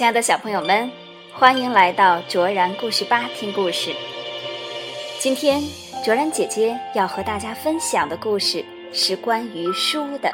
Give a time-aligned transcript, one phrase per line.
[0.00, 0.90] 亲爱的小朋友们，
[1.30, 3.94] 欢迎来到卓然故事吧听故事。
[5.18, 5.62] 今天
[6.02, 8.64] 卓然姐姐要和大家分享的故事
[8.94, 10.32] 是关于书的。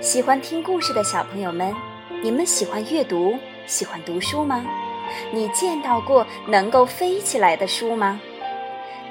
[0.00, 1.72] 喜欢听故事的小朋友们，
[2.20, 4.66] 你们喜欢阅读、喜欢读书吗？
[5.30, 8.20] 你见到过能够飞起来的书吗？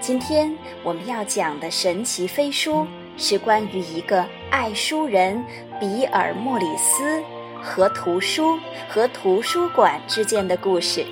[0.02, 0.54] 今天
[0.84, 2.86] 我们要讲的神奇飞书
[3.16, 5.42] 是关于一个爱书人
[5.80, 7.24] 比尔·莫里斯。
[7.62, 11.06] 和图书和图书馆之间的故事，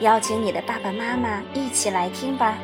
[0.00, 2.56] 邀请你的爸爸妈妈一起来听吧，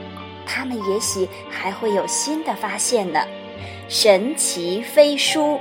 [0.46, 3.20] 他们也许还会有新的发现呢。
[3.88, 5.59] 神奇飞书，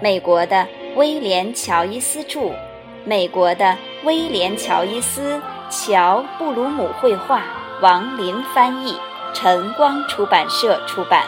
[0.00, 2.52] 美国的威廉·乔伊斯著，
[3.04, 7.42] 美国的威廉·乔伊斯、乔·布鲁姆绘画，
[7.80, 8.96] 王林翻译，
[9.32, 11.24] 晨光出版社出版。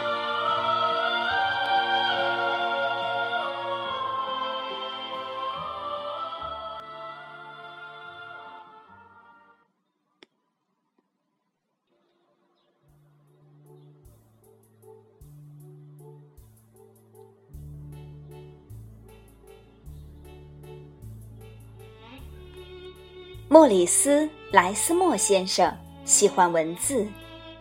[23.49, 25.73] 莫里斯·莱斯莫先生
[26.05, 27.07] 喜欢文字，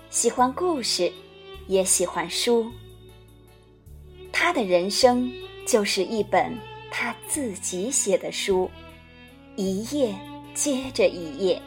[0.09, 1.13] 喜欢故事，
[1.67, 2.71] 也喜欢书。
[4.31, 5.31] 他的人生
[5.63, 6.57] 就是一本
[6.89, 8.67] 他自己写的书，
[9.55, 10.15] 一页
[10.55, 11.61] 接着一页。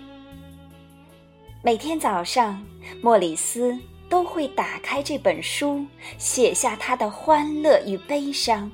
[1.62, 2.60] 每天早上，
[3.00, 5.86] 莫里斯都会打开这本书，
[6.18, 8.68] 写下他的欢乐与悲伤，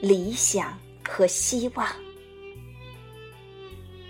[0.00, 0.76] 理想
[1.08, 1.86] 和希望。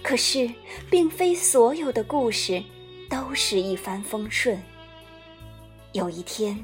[0.03, 0.51] 可是，
[0.91, 2.63] 并非所有的故事
[3.09, 4.61] 都是一帆风顺。
[5.93, 6.59] 有一天，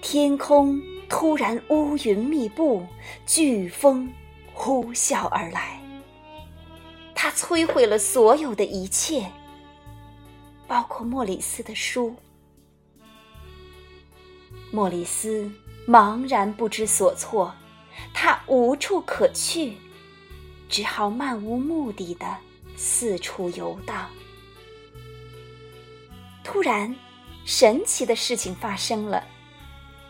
[0.00, 2.86] 天空突然乌云密布，
[3.26, 4.10] 飓风
[4.52, 5.80] 呼啸而来，
[7.14, 9.30] 它摧毁了所有的一切，
[10.66, 12.16] 包括莫里斯的书。
[14.70, 15.50] 莫里斯
[15.86, 17.54] 茫然不知所措，
[18.14, 19.74] 他无处可去，
[20.68, 22.26] 只好漫无目的的。
[22.78, 24.08] 四处游荡。
[26.44, 26.94] 突然，
[27.44, 29.22] 神奇的事情发生了。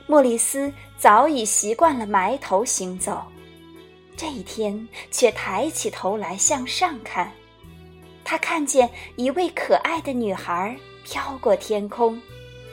[0.06, 3.22] 莫里斯早已习惯了埋头行走，
[4.16, 7.32] 这一天却抬起头来向上看。
[8.22, 12.20] 他看见一位可爱的女孩飘过天空，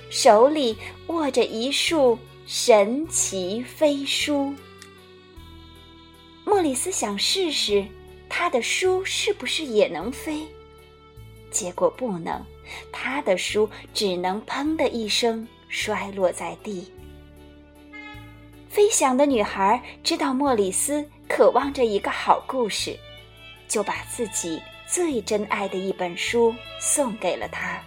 [0.10, 4.54] 手里握着一束神奇飞书。
[6.44, 7.86] 莫里斯想试试。
[8.38, 10.46] 他的书是不是也能飞？
[11.52, 12.46] 结果不能，
[12.92, 16.92] 他的书只能“砰”的一声摔落在地。
[18.70, 23.00] 飞翔的女孩知道莫里斯渴望着一个好故事，
[23.70, 27.82] 就把自己最珍爱的一本书送给了他。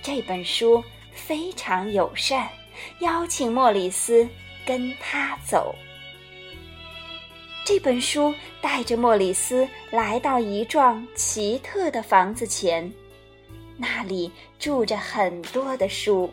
[0.00, 0.80] 这本书
[1.12, 2.48] 非常友善，
[3.00, 4.28] 邀请莫里斯
[4.64, 5.74] 跟他走。
[7.64, 12.92] 这本书带着莫里斯来到一幢奇特的房子前，
[13.78, 16.30] 那里住着很多的书。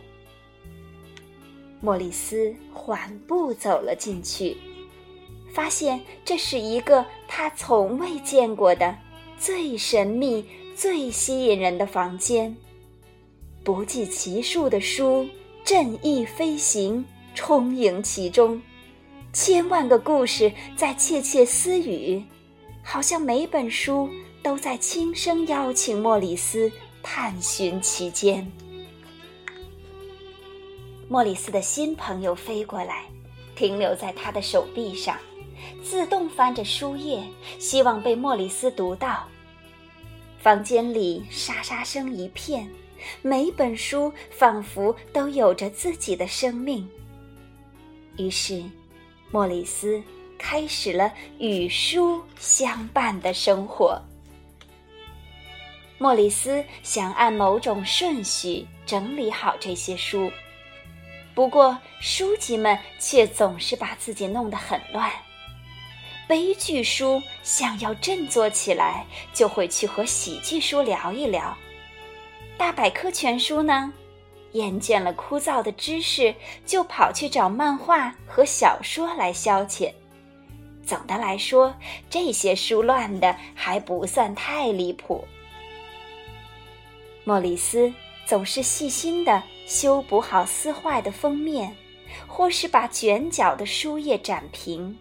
[1.79, 4.57] 莫里斯缓步走了进去，
[5.53, 8.93] 发现这是一个他从未见过的
[9.39, 12.53] 最神秘、最吸引人的房间。
[13.63, 15.25] 不计其数的书
[15.63, 18.61] 振翼飞行，充盈其中。
[19.33, 22.21] 千万个故事在窃窃私语，
[22.83, 24.09] 好像每本书
[24.43, 26.69] 都在轻声邀请莫里斯
[27.01, 28.45] 探寻其间。
[31.07, 33.05] 莫里斯的新朋友飞过来，
[33.55, 35.17] 停留在他的手臂上，
[35.81, 37.23] 自动翻着书页，
[37.57, 39.25] 希望被莫里斯读到。
[40.39, 42.69] 房间里沙沙声一片，
[43.21, 46.85] 每本书仿佛都有着自己的生命。
[48.17, 48.61] 于是。
[49.31, 50.03] 莫里斯
[50.37, 54.01] 开始了与书相伴的生活。
[55.97, 60.31] 莫里斯想按某种顺序整理好这些书，
[61.33, 65.09] 不过书籍们却总是把自己弄得很乱。
[66.27, 71.55] 悲剧书想要振作起来，就会去和喜剧书聊一聊。
[72.57, 73.93] 大百科全书呢？
[74.53, 76.33] 厌倦了枯燥的知识，
[76.65, 79.91] 就跑去找漫画和小说来消遣。
[80.83, 81.73] 总的来说，
[82.09, 85.23] 这些书乱的还不算太离谱。
[87.23, 87.93] 莫里斯
[88.25, 91.75] 总是细心地修补好撕坏的封面，
[92.27, 94.97] 或是把卷角的书页展平。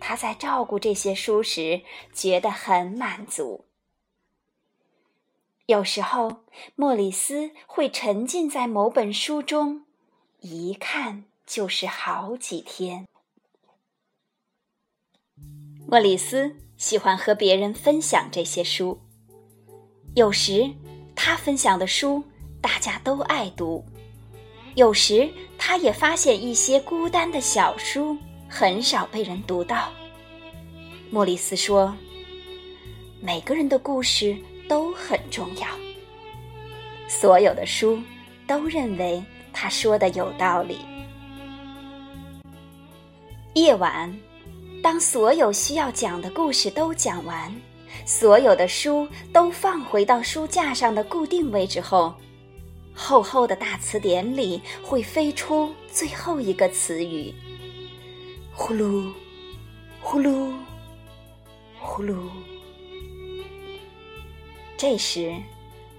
[0.00, 1.80] 他在照顾这些书时
[2.12, 3.67] 觉得很满足。
[5.68, 6.44] 有时候，
[6.76, 9.84] 莫里斯会沉浸在某本书中，
[10.40, 13.06] 一看就是好几天。
[15.86, 18.98] 莫里斯喜欢和别人分享这些书，
[20.14, 20.70] 有时
[21.14, 22.24] 他分享的书
[22.62, 23.84] 大家都爱读，
[24.74, 25.28] 有时
[25.58, 28.16] 他也发现一些孤单的小书
[28.48, 29.92] 很少被人读到。
[31.10, 31.94] 莫里斯说
[33.20, 34.34] ：“每个人的故事
[34.68, 35.66] 都很重要。”
[37.08, 37.98] 所有的书
[38.46, 39.22] 都认为
[39.52, 40.78] 他说的有道理。
[43.54, 44.14] 夜晚。
[44.80, 47.52] 当所有需要讲的故事都讲完，
[48.06, 52.14] 所有的书都放回到书架上的固定位置后，
[52.94, 57.34] 厚厚的大词典里会飞出最后一个词语：
[58.54, 59.10] 呼噜，
[60.00, 60.52] 呼噜，
[61.80, 62.14] 呼噜。
[64.78, 65.36] 这时，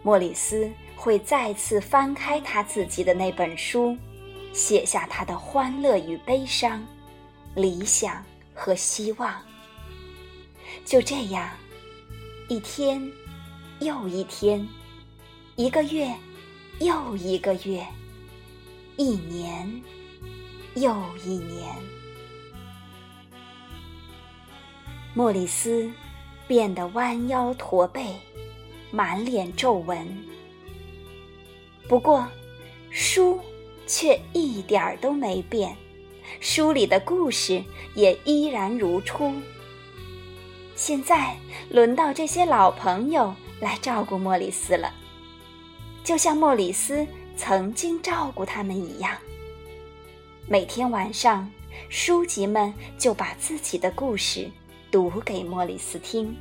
[0.02, 3.96] 莫里斯会再次翻开他自己的那本书，
[4.54, 6.84] 写下他的欢乐与悲伤，
[7.54, 8.26] 理想。
[8.62, 9.34] 和希望，
[10.84, 11.50] 就这样，
[12.50, 13.02] 一天
[13.80, 14.68] 又一天，
[15.56, 16.14] 一个月
[16.82, 17.88] 又一个月，
[18.98, 19.82] 一年
[20.76, 20.94] 又
[21.24, 21.74] 一年，
[25.14, 25.90] 莫里斯
[26.46, 28.14] 变得弯腰驼背，
[28.92, 30.08] 满脸皱纹。
[31.88, 32.28] 不过，
[32.90, 33.40] 书
[33.88, 35.76] 却一点儿都没变。
[36.40, 37.64] 书里的故事
[37.96, 39.34] 也依然如初。
[40.76, 41.36] 现在
[41.70, 44.94] 轮到这些老朋友来照顾莫里斯了，
[46.04, 47.06] 就像莫里斯
[47.36, 49.18] 曾经照顾他们一样。
[50.48, 51.52] 每天晚上，
[51.90, 54.50] 书籍们就把自己的故事
[54.92, 56.36] 读给莫里斯听。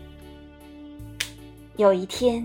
[1.79, 2.43] 有一天，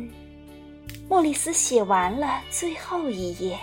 [1.09, 3.57] 莫里斯写完了最后一页。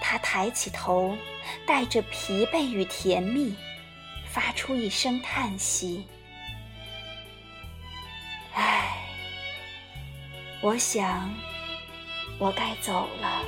[0.00, 1.16] 他抬起头，
[1.64, 3.54] 带着疲惫与甜蜜，
[4.26, 6.04] 发出一声叹息
[8.52, 9.06] ：“唉，
[10.60, 11.32] 我想
[12.40, 13.44] 我该走了。”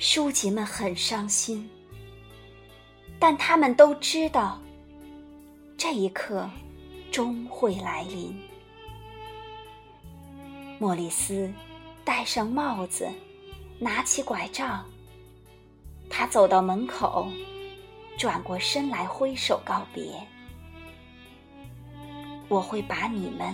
[0.00, 1.70] 书籍们很伤心，
[3.20, 4.60] 但他们都知道，
[5.84, 6.48] 这一刻
[7.10, 8.40] 终会来临。
[10.78, 11.52] 莫里斯
[12.04, 13.10] 戴上帽子，
[13.80, 14.88] 拿起拐杖。
[16.08, 17.26] 他走到门口，
[18.16, 20.24] 转过身来挥手告别。
[22.46, 23.52] 我会把你们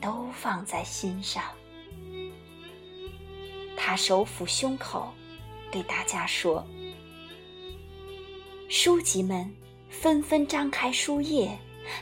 [0.00, 1.44] 都放在心上。
[3.76, 5.14] 他手抚胸口，
[5.70, 6.66] 对大家说
[8.68, 9.48] ：“书籍们
[9.88, 11.58] 纷纷张开书页，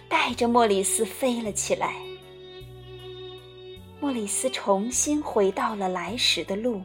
[0.09, 1.95] 带着莫里斯飞了起来。”
[4.01, 6.83] 莫里斯重新回到了来时的路，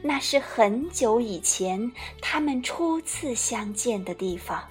[0.00, 1.90] 那是很久以前
[2.20, 4.62] 他们初次相见的地方。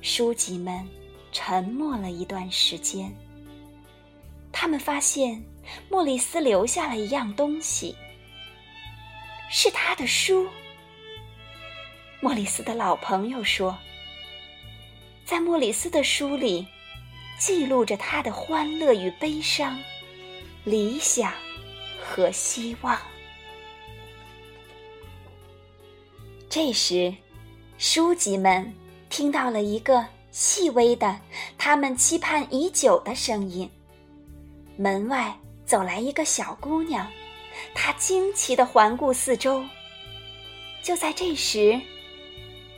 [0.00, 0.84] 书籍们
[1.30, 3.14] 沉默了一段时间，
[4.50, 5.40] 他们发现
[5.88, 7.94] 莫里斯留下了一样东西，
[9.48, 10.48] 是他的书。
[12.26, 13.78] 莫里斯的老朋友说，
[15.24, 16.66] 在莫里斯的书里。
[17.38, 19.78] 记录着他的欢乐与悲伤，
[20.64, 21.32] 理想
[22.02, 22.98] 和希望。
[26.48, 27.14] 这时，
[27.78, 28.74] 书籍们
[29.08, 31.20] 听到了一个细微的、
[31.56, 33.70] 他们期盼已久的声音。
[34.76, 35.32] 门外
[35.64, 37.06] 走来一个小姑娘，
[37.72, 39.64] 她惊奇的环顾四周。
[40.82, 41.78] 就在这时，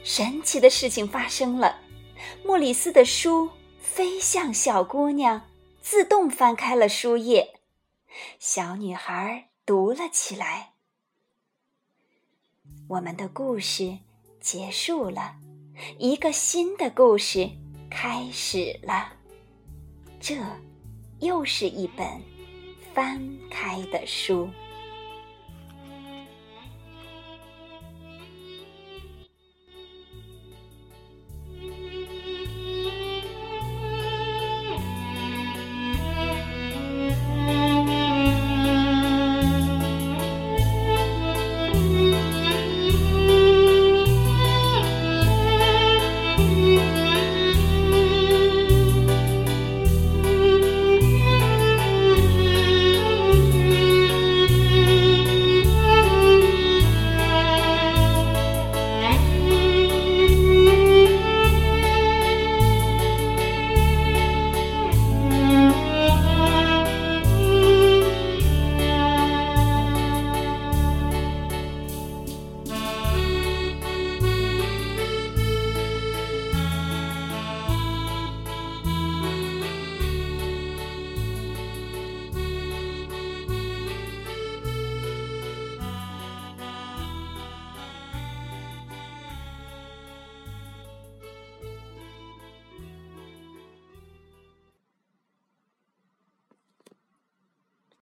[0.03, 1.81] 神奇的事情发生了：
[2.45, 3.51] 莫里斯的书。
[3.81, 5.49] 飞向小姑娘，
[5.81, 7.59] 自动翻开了书页。
[8.39, 10.75] 小女孩读了起来。
[12.87, 13.99] 我们的故事
[14.41, 15.35] 结束了，
[15.99, 17.51] 一个新的故事
[17.91, 19.15] 开始了。
[20.21, 20.37] 这，
[21.19, 22.07] 又是一本
[22.95, 24.49] 翻开的书。